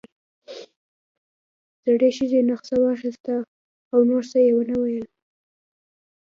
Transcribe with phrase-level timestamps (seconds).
[1.85, 3.35] زړې ښځې نسخه واخيسته
[3.93, 5.05] او نور څه يې ونه ويل.